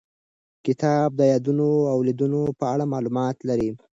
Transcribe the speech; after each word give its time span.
کتاب 0.65 1.09
د 1.19 1.21
یادونو 1.33 1.69
او 1.91 1.97
لیدنو 2.07 2.43
په 2.59 2.65
اړه 2.73 2.85
معلومات 2.93 3.37
لري. 3.49 3.69